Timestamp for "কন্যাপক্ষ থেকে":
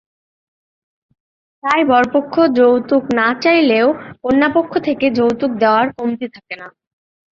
4.23-5.05